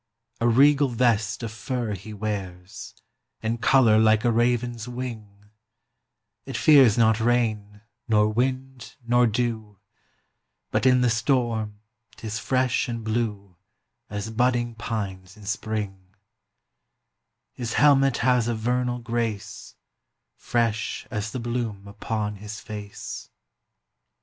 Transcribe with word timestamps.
A 0.39 0.47
regal 0.47 0.87
vest 0.87 1.43
of 1.43 1.51
fur 1.51 1.93
he 1.93 2.11
wears, 2.11 2.95
In 3.43 3.59
colour 3.59 3.99
like 3.99 4.25
a 4.25 4.31
raven's 4.31 4.87
wing; 4.87 5.51
It 6.43 6.57
fears 6.57 6.97
not 6.97 7.19
rain, 7.19 7.81
nor 8.07 8.27
wind, 8.27 8.95
nor 9.05 9.27
dew; 9.27 9.77
But 10.71 10.87
in 10.87 11.01
the 11.01 11.09
storm 11.11 11.81
'tis 12.15 12.39
fresh 12.39 12.87
and 12.89 13.03
blue 13.03 13.57
30 14.09 14.17
As 14.17 14.29
budding 14.31 14.73
pines 14.73 15.37
in 15.37 15.45
Spring; 15.45 16.15
His 17.53 17.73
helmet 17.73 18.17
has 18.25 18.47
a 18.47 18.55
vernal 18.55 18.97
grace, 18.97 19.75
Fresh 20.35 21.05
as 21.11 21.29
the 21.31 21.39
bloom 21.39 21.87
upon 21.87 22.37
his 22.37 22.59
face. 22.59 23.29